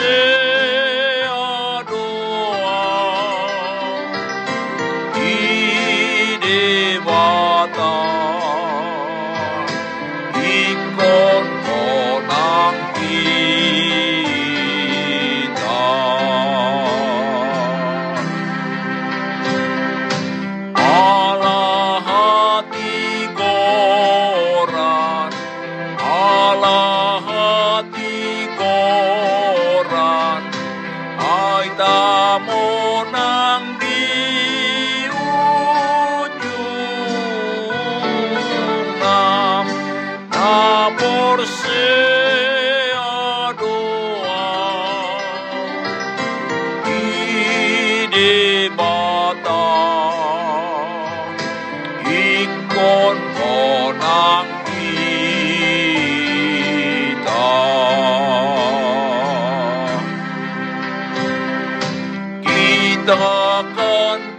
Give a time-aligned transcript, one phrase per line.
[0.00, 0.47] Yeah.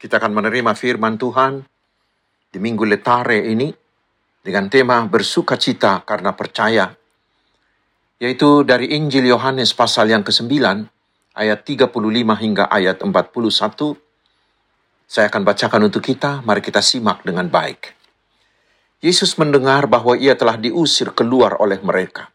[0.00, 1.60] Kita akan menerima firman Tuhan
[2.48, 3.68] di Minggu Letare ini
[4.40, 6.88] dengan tema bersuka cita karena percaya,
[8.24, 10.48] yaitu dari Injil Yohanes pasal yang ke-9,
[11.36, 11.92] ayat 35
[12.40, 13.12] hingga ayat 41.
[15.04, 18.00] Saya akan bacakan untuk kita, mari kita simak dengan baik.
[19.04, 22.32] Yesus mendengar bahwa ia telah diusir keluar oleh mereka.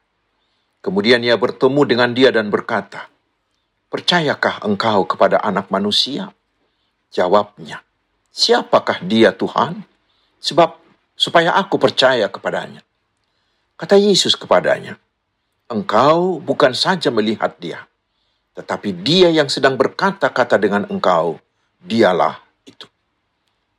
[0.86, 3.15] Kemudian ia bertemu dengan dia dan berkata,
[3.96, 6.36] Percayakah engkau kepada anak manusia?
[7.16, 7.80] Jawabnya,
[8.28, 9.88] Siapakah dia Tuhan?
[10.44, 10.76] Sebab
[11.16, 12.84] supaya aku percaya kepadanya.
[13.80, 15.00] Kata Yesus kepadanya,
[15.72, 17.88] Engkau bukan saja melihat dia,
[18.60, 21.40] tetapi dia yang sedang berkata-kata dengan engkau,
[21.80, 22.92] dialah itu.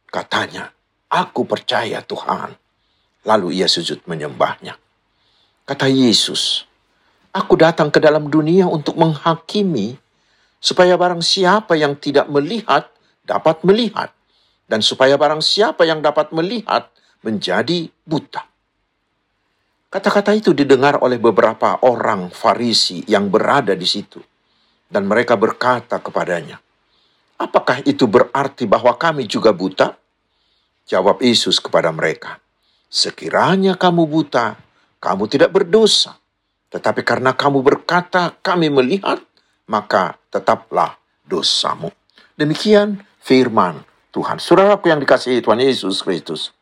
[0.09, 0.73] Katanya,
[1.13, 2.57] Aku percaya Tuhan.
[3.29, 4.81] Lalu ia sujud menyembahnya.
[5.69, 6.65] Kata Yesus,
[7.37, 10.06] Aku datang ke dalam dunia untuk menghakimi,
[10.59, 12.91] supaya barang siapa yang tidak melihat
[13.27, 14.15] dapat melihat,
[14.71, 16.89] dan supaya barang siapa yang dapat melihat
[17.27, 18.47] menjadi buta.
[19.91, 24.23] Kata-kata itu didengar oleh beberapa orang Farisi yang berada di situ,
[24.87, 26.63] dan mereka berkata kepadanya,
[27.43, 29.99] "Apakah itu berarti bahwa kami juga buta?"
[30.87, 32.39] Jawab Yesus kepada mereka,
[32.87, 34.55] "Sekiranya kamu buta,
[35.03, 36.19] kamu tidak berdosa.
[36.67, 39.23] Tetapi karena kamu berkata, kami melihat,
[39.67, 41.91] maka tetaplah dosamu.
[42.39, 43.83] Demikian firman
[44.15, 44.39] Tuhan.
[44.39, 46.55] Saudaraku yang dikasihi Tuhan Yesus Kristus.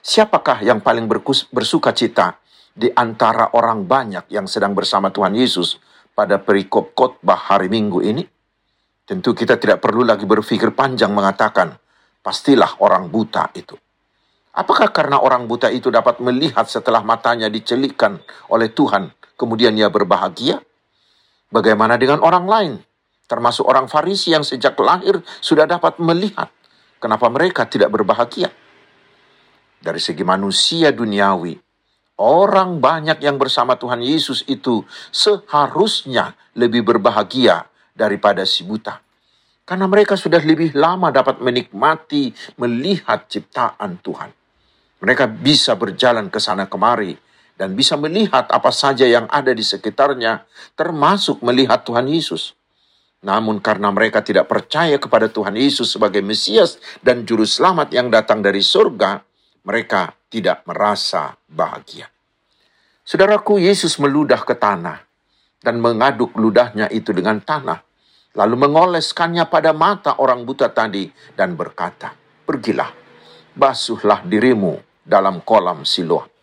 [0.00, 1.04] Siapakah yang paling
[1.52, 2.40] bersuka cita
[2.72, 5.76] di antara orang banyak yang sedang bersama Tuhan Yesus
[6.16, 8.24] pada perikop khotbah hari Minggu ini?
[9.04, 11.74] Tentu kita tidak perlu lagi berpikir panjang mengatakan,
[12.22, 13.74] pastilah orang buta itu.
[14.54, 18.18] Apakah karena orang buta itu dapat melihat setelah matanya dicelikkan
[18.50, 20.62] oleh Tuhan, kemudian ia berbahagia?
[21.50, 22.72] Bagaimana dengan orang lain,
[23.26, 26.46] termasuk orang Farisi yang sejak lahir sudah dapat melihat?
[27.02, 28.54] Kenapa mereka tidak berbahagia?
[29.82, 31.58] Dari segi manusia duniawi,
[32.22, 39.02] orang banyak yang bersama Tuhan Yesus itu seharusnya lebih berbahagia daripada si buta.
[39.66, 42.30] Karena mereka sudah lebih lama dapat menikmati,
[42.62, 44.30] melihat ciptaan Tuhan.
[45.02, 47.29] Mereka bisa berjalan ke sana kemari
[47.60, 52.56] dan bisa melihat apa saja yang ada di sekitarnya, termasuk melihat Tuhan Yesus.
[53.20, 58.40] Namun karena mereka tidak percaya kepada Tuhan Yesus sebagai Mesias dan Juru Selamat yang datang
[58.40, 59.20] dari surga,
[59.68, 62.08] mereka tidak merasa bahagia.
[63.04, 65.04] Saudaraku, Yesus meludah ke tanah
[65.60, 67.84] dan mengaduk ludahnya itu dengan tanah,
[68.40, 72.16] lalu mengoleskannya pada mata orang buta tadi dan berkata,
[72.48, 72.88] Pergilah,
[73.52, 76.39] basuhlah dirimu dalam kolam Siloam.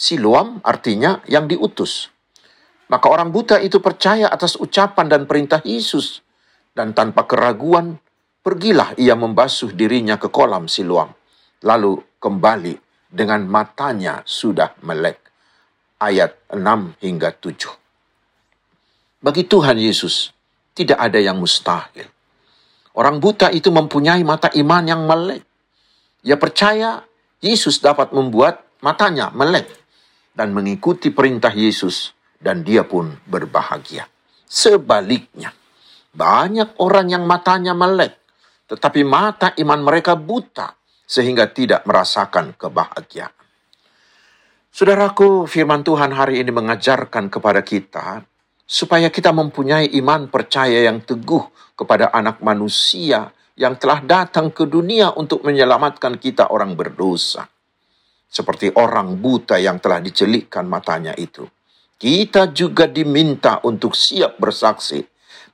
[0.00, 2.08] Siloam artinya yang diutus.
[2.88, 6.24] Maka orang buta itu percaya atas ucapan dan perintah Yesus.
[6.72, 8.00] Dan tanpa keraguan,
[8.40, 11.12] pergilah ia membasuh dirinya ke kolam Siloam.
[11.68, 12.80] Lalu kembali
[13.12, 15.20] dengan matanya sudah melek.
[16.00, 19.20] Ayat 6 hingga 7.
[19.20, 20.32] Bagi Tuhan Yesus,
[20.72, 22.08] tidak ada yang mustahil.
[22.96, 25.44] Orang buta itu mempunyai mata iman yang melek.
[26.24, 27.04] Ia percaya
[27.44, 29.79] Yesus dapat membuat matanya melek
[30.34, 34.08] dan mengikuti perintah Yesus dan dia pun berbahagia.
[34.46, 35.54] Sebaliknya,
[36.10, 38.18] banyak orang yang matanya melek,
[38.66, 40.74] tetapi mata iman mereka buta
[41.06, 43.34] sehingga tidak merasakan kebahagiaan.
[44.70, 48.22] Saudaraku, firman Tuhan hari ini mengajarkan kepada kita
[48.62, 55.10] supaya kita mempunyai iman percaya yang teguh kepada anak manusia yang telah datang ke dunia
[55.18, 57.50] untuk menyelamatkan kita orang berdosa.
[58.30, 61.42] Seperti orang buta yang telah dicelikkan matanya itu.
[61.98, 65.02] Kita juga diminta untuk siap bersaksi,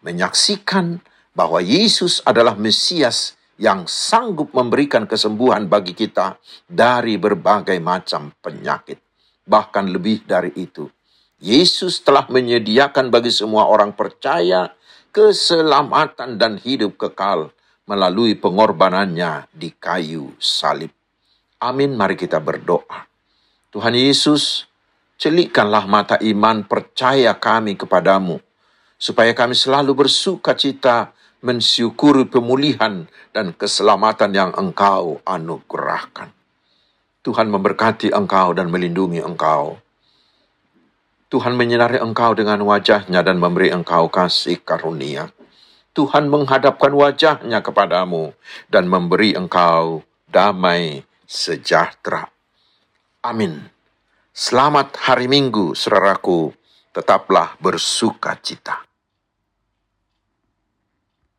[0.04, 1.00] menyaksikan
[1.32, 6.36] bahwa Yesus adalah Mesias yang sanggup memberikan kesembuhan bagi kita
[6.68, 9.00] dari berbagai macam penyakit.
[9.48, 10.84] Bahkan lebih dari itu,
[11.40, 14.72] Yesus telah menyediakan bagi semua orang percaya
[15.12, 17.52] keselamatan dan hidup kekal
[17.88, 20.92] melalui pengorbanannya di kayu salib.
[21.56, 23.08] Amin, mari kita berdoa.
[23.72, 24.68] Tuhan Yesus,
[25.16, 28.44] celikkanlah mata iman percaya kami kepadamu,
[29.00, 36.28] supaya kami selalu bersuka cita mensyukuri pemulihan dan keselamatan yang engkau anugerahkan.
[37.24, 39.80] Tuhan memberkati engkau dan melindungi engkau.
[41.32, 45.32] Tuhan menyinari engkau dengan wajahnya dan memberi engkau kasih karunia.
[45.96, 48.36] Tuhan menghadapkan wajahnya kepadamu
[48.68, 52.24] dan memberi engkau damai sejahtera.
[53.26, 53.66] Amin.
[54.30, 56.54] Selamat hari Minggu, saudaraku.
[56.94, 58.85] Tetaplah bersuka cita.